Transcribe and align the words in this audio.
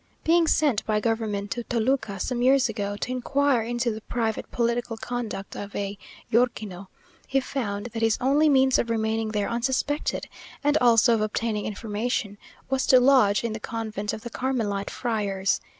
Being 0.23 0.47
sent 0.47 0.83
by 0.87 0.99
government 0.99 1.51
to 1.51 1.63
Toluca, 1.63 2.19
some 2.19 2.41
years 2.41 2.67
ago, 2.69 2.97
to 2.97 3.11
inquire 3.11 3.61
into 3.61 3.91
the 3.91 4.01
private 4.01 4.49
political 4.49 4.97
conduct 4.97 5.55
of 5.55 5.75
a 5.75 5.95
Yorkino, 6.31 6.87
he 7.27 7.39
found 7.39 7.85
that 7.93 8.01
his 8.01 8.17
only 8.19 8.49
means 8.49 8.79
of 8.79 8.89
remaining 8.89 9.29
there 9.29 9.47
unsuspected, 9.47 10.25
and 10.63 10.75
also 10.79 11.13
of 11.13 11.21
obtaining 11.21 11.67
information, 11.67 12.39
was 12.67 12.87
to 12.87 12.99
lodge 12.99 13.43
in 13.43 13.53
the 13.53 13.59
convent 13.59 14.11
of 14.11 14.21
the 14.21 14.31
Carmelite 14.31 14.89
friars. 14.89 15.61